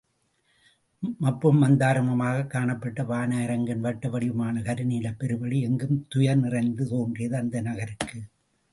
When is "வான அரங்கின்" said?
3.03-3.83